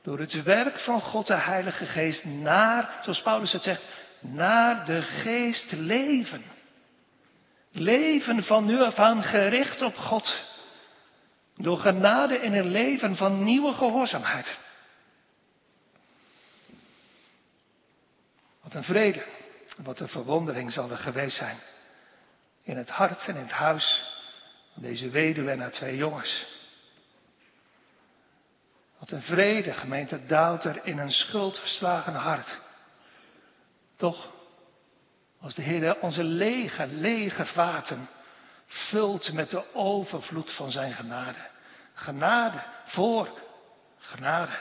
[0.02, 3.82] Door het werk van God de Heilige Geest naar, zoals Paulus het zegt,
[4.20, 6.42] naar de geest leven.
[7.72, 10.44] Leven van nu af aan gericht op God.
[11.56, 14.58] Door genade in een leven van nieuwe gehoorzaamheid.
[18.62, 19.24] Wat een vrede,
[19.82, 21.58] wat een verwondering zal er geweest zijn.
[22.68, 24.04] In het hart en in het huis
[24.72, 26.46] van deze weduwe en haar twee jongens.
[28.98, 32.58] Wat een vrede, gemeente, daalt er in een schuldverslagen hart.
[33.96, 34.30] Toch,
[35.40, 38.08] als de Heer onze lege, lege vaten
[38.66, 41.48] vult met de overvloed van zijn genade.
[41.94, 43.40] Genade voor
[43.98, 44.58] genade.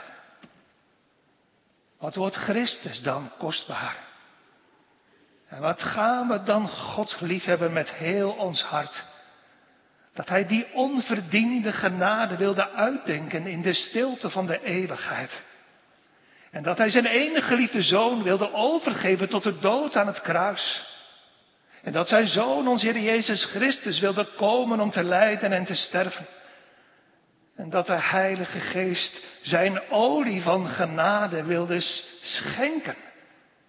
[1.97, 4.06] Wat wordt Christus dan kostbaar?
[5.47, 9.03] En wat gaan we dan God liefhebben met heel ons hart?
[10.13, 15.43] Dat Hij die onverdiende genade wilde uitdenken in de stilte van de eeuwigheid.
[16.51, 20.95] En dat Hij zijn enige geliefde zoon wilde overgeven tot de dood aan het kruis.
[21.83, 25.75] En dat zijn zoon, ons Heer Jezus Christus, wilde komen om te lijden en te
[25.75, 26.25] sterven.
[27.55, 31.79] En dat de Heilige Geest zijn olie van genade wilde
[32.21, 32.95] schenken.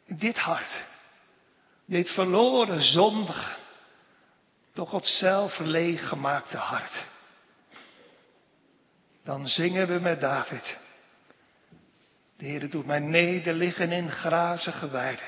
[0.06, 0.82] In dit hart.
[1.89, 3.57] Dit verloren, zondige,
[4.74, 7.07] door God zelf leeggemaakte hart.
[9.24, 10.76] Dan zingen we met David.
[12.36, 15.24] De Heer doet mij nederliggen in grazige weiden.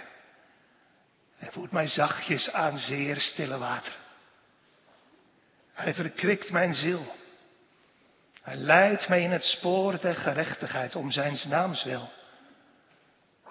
[1.37, 3.97] Hij voert mij zachtjes aan zeer stille water.
[5.73, 7.15] Hij verkwikt mijn ziel.
[8.43, 12.11] Hij leidt mij in het spoor der gerechtigheid om zijn naams wil.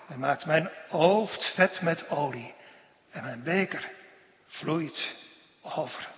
[0.07, 2.57] Hij maakt mijn hoofd vet met olie
[3.09, 3.91] en mijn beker
[4.47, 5.15] vloeit
[5.61, 6.09] over.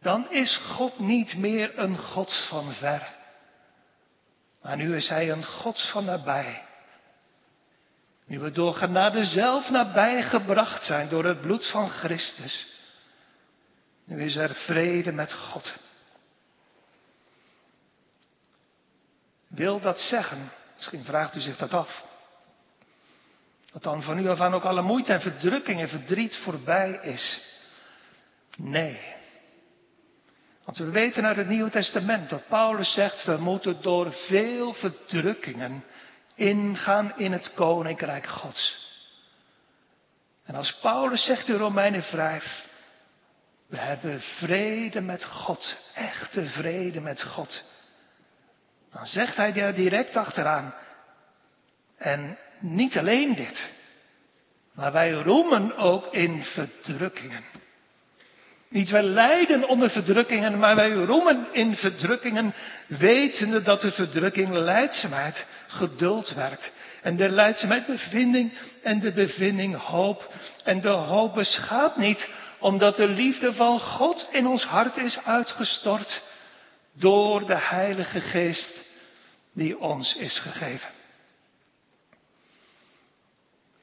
[0.00, 3.16] Dan is God niet meer een God van ver.
[4.62, 6.66] Maar nu is Hij een God van nabij.
[8.26, 12.66] Nu we door genade zelf nabij gebracht zijn door het bloed van Christus.
[14.04, 15.76] Nu is er vrede met God.
[19.46, 22.04] Wil dat zeggen, misschien vraagt u zich dat af,
[23.82, 27.40] dat dan van nu af aan ook alle moeite en verdrukking en verdriet voorbij is?
[28.56, 29.00] Nee.
[30.64, 35.84] Want we weten uit het Nieuwe Testament dat Paulus zegt, we moeten door veel verdrukkingen
[36.34, 38.86] ingaan in het koninkrijk Gods.
[40.44, 42.64] En als Paulus zegt in Romeinen 5,
[43.66, 47.62] we hebben vrede met God, echte vrede met God.
[48.92, 50.74] Dan zegt hij daar direct achteraan,
[51.96, 53.70] en niet alleen dit,
[54.74, 57.44] maar wij roemen ook in verdrukkingen.
[58.70, 62.54] Niet wij lijden onder verdrukkingen, maar wij roemen in verdrukkingen,
[62.86, 66.72] wetende dat de verdrukking leidzaamheid, geduld werkt.
[67.02, 68.52] En de leidzaamheid bevinding
[68.82, 70.32] en de bevinding hoop.
[70.64, 72.28] En de hoop beschaadt niet,
[72.58, 76.22] omdat de liefde van God in ons hart is uitgestort
[76.92, 78.86] door de Heilige Geest
[79.52, 80.97] die ons is gegeven.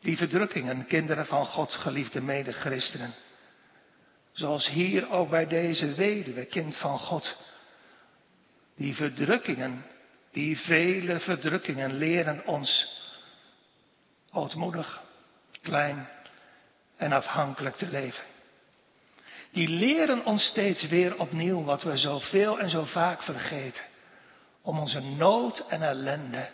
[0.06, 3.14] Die verdrukkingen, kinderen van God, geliefde medechristenen
[4.36, 7.36] Zoals hier ook bij deze weduwe, kind van God.
[8.76, 9.86] Die verdrukkingen,
[10.32, 12.88] die vele verdrukkingen leren ons
[14.32, 15.02] ootmoedig,
[15.62, 16.10] klein
[16.98, 18.24] en afhankelijk te leven.
[19.52, 23.84] Die leren ons steeds weer opnieuw wat we zoveel en zo vaak vergeten.
[24.62, 26.50] Om onze nood en ellende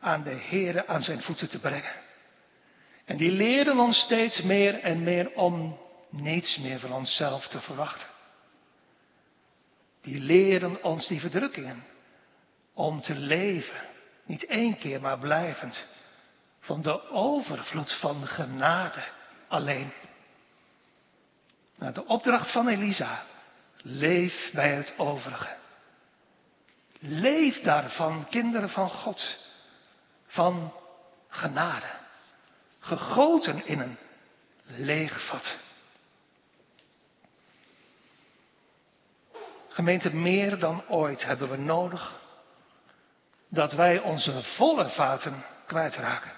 [0.00, 2.03] aan de Heer aan zijn voeten te brengen.
[3.04, 5.78] En die leren ons steeds meer en meer om
[6.10, 8.08] niets meer van onszelf te verwachten.
[10.02, 11.84] Die leren ons die verdrukkingen
[12.74, 13.80] om te leven,
[14.24, 15.86] niet één keer maar blijvend,
[16.60, 19.04] van de overvloed van genade
[19.48, 19.92] alleen.
[21.76, 23.22] Naar de opdracht van Elisa,
[23.76, 25.56] leef bij het overige.
[26.98, 29.38] Leef daarvan, kinderen van God,
[30.26, 30.74] van
[31.28, 31.86] genade,
[32.84, 33.98] gegoten in een
[34.66, 35.56] leeg vat.
[39.68, 42.20] Gemeente, meer dan ooit hebben we nodig
[43.48, 46.32] dat wij onze volle vaten kwijtraken.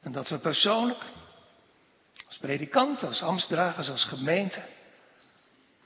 [0.00, 1.02] En dat we persoonlijk,
[2.26, 4.62] als predikant, als ambtsdragers, als gemeente,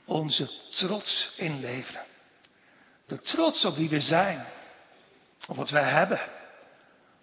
[0.05, 2.05] onze trots inleveren.
[3.05, 4.45] De trots op wie we zijn,
[5.47, 6.19] op wat wij hebben,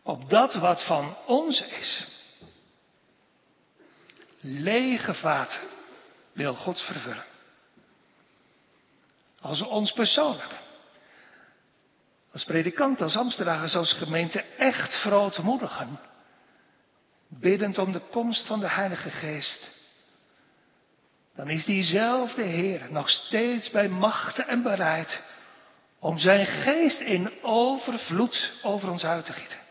[0.07, 2.07] op dat wat van ons is.
[4.41, 5.61] Lege vaten
[6.33, 7.25] wil God vervullen.
[9.41, 10.55] Als ons persoonlijk,
[12.33, 16.01] als predikant, als ambtsdragers, als gemeente echt verootmoedigen,
[17.29, 19.75] biddend om de komst van de Heilige Geest,
[21.35, 25.23] dan is diezelfde Heer nog steeds bij machten en bereid
[25.99, 29.65] om zijn geest in overvloed over ons uit te gieten.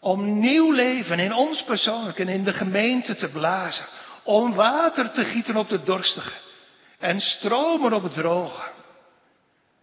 [0.00, 3.86] Om nieuw leven in ons persoonlijk en in de gemeente te blazen.
[4.22, 6.32] Om water te gieten op de dorstige
[6.98, 8.70] en stromen op het droge.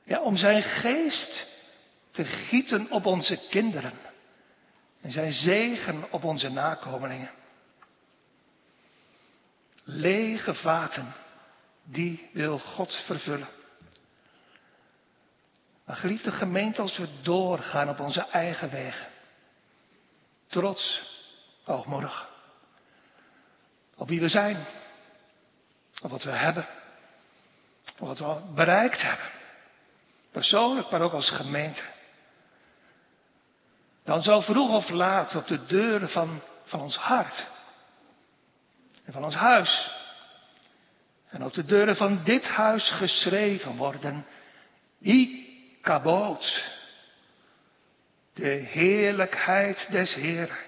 [0.03, 1.47] Ja, om zijn geest
[2.11, 3.93] te gieten op onze kinderen.
[5.01, 7.31] En zijn zegen op onze nakomelingen.
[9.83, 11.13] Lege vaten,
[11.83, 13.47] die wil God vervullen.
[15.85, 19.07] Maar geliefde gemeente, als we doorgaan op onze eigen wegen.
[20.47, 21.03] Trots,
[21.63, 22.29] hoogmoedig.
[23.95, 24.65] Op wie we zijn.
[26.01, 26.67] Op wat we hebben.
[27.99, 29.25] Op wat we bereikt hebben.
[30.31, 31.81] Persoonlijk, maar ook als gemeente.
[34.03, 37.47] Dan zal vroeg of laat op de deuren van, van ons hart.
[39.03, 39.91] En van ons huis.
[41.29, 44.25] En op de deuren van dit huis geschreven worden.
[45.81, 46.63] Kaboot.
[48.33, 50.65] De heerlijkheid des Heer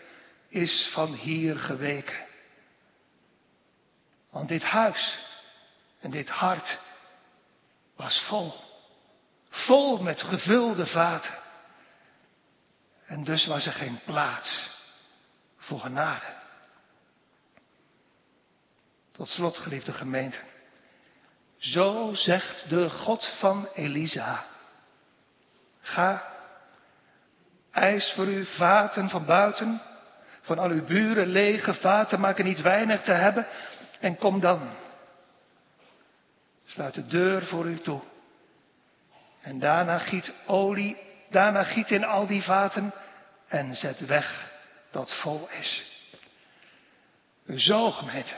[0.47, 2.25] is van hier geweken.
[4.29, 5.17] Want dit huis
[5.99, 6.79] en dit hart
[7.95, 8.53] was vol.
[9.49, 11.33] Vol met gevulde vaten.
[13.05, 14.69] En dus was er geen plaats
[15.57, 16.33] voor genade.
[19.11, 20.39] Tot slot, geliefde gemeente.
[21.57, 24.45] Zo zegt de God van Elisa.
[25.81, 26.34] Ga,
[27.75, 29.81] eis voor u vaten van buiten,
[30.41, 33.47] van al uw buren lege vaten, maak er niet weinig te hebben,
[33.99, 34.69] en kom dan.
[36.65, 38.01] Sluit de deur voor u toe.
[39.41, 40.97] En daarna giet olie,
[41.29, 42.93] daarna giet in al die vaten
[43.47, 44.51] en zet weg
[44.91, 45.85] dat vol is.
[47.55, 48.37] Zo gemeten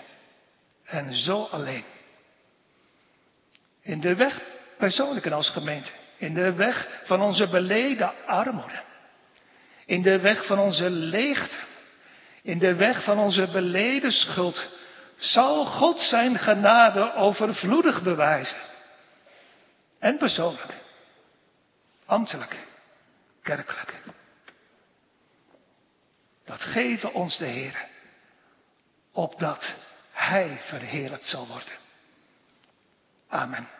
[0.83, 1.85] en zo alleen.
[3.81, 4.41] In de weg
[4.77, 5.91] persoonlijk en als gemeente.
[6.17, 8.86] In de weg van onze beleden armoede.
[9.87, 11.57] In de weg van onze leegte.
[12.41, 14.69] In de weg van onze beleden schuld.
[15.17, 18.57] Zal God zijn genade overvloedig bewijzen.
[19.99, 20.73] En persoonlijk.
[22.05, 22.57] Ambtelijk.
[23.41, 23.93] Kerkelijk.
[26.45, 27.85] Dat geven ons de Heer.
[29.11, 29.73] Opdat
[30.11, 31.73] Hij verheerlijkt zal worden.
[33.27, 33.76] Amen.